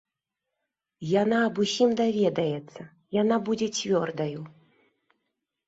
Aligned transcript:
Яна 1.21 1.37
аб 1.49 1.55
усім 1.65 1.93
даведаецца, 2.01 2.81
яна 3.21 3.35
будзе 3.51 3.67
цвёрдаю. 3.79 4.41